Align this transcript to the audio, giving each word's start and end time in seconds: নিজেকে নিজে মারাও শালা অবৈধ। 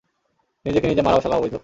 নিজেকে 0.65 0.87
নিজে 0.87 1.01
মারাও 1.01 1.21
শালা 1.21 1.35
অবৈধ। 1.37 1.55